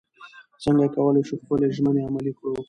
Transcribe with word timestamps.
څنګه 0.63 0.85
کولی 0.95 1.21
شو 1.27 1.35
خپلې 1.41 1.67
ژمنې 1.75 2.01
عملي 2.07 2.33
کړو؟ 2.37 2.51